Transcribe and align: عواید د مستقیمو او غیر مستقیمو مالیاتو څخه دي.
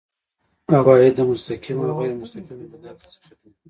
عواید 0.77 1.13
د 1.15 1.19
مستقیمو 1.31 1.83
او 1.89 1.95
غیر 1.99 2.13
مستقیمو 2.21 2.69
مالیاتو 2.71 3.07
څخه 3.15 3.31
دي. 3.39 3.49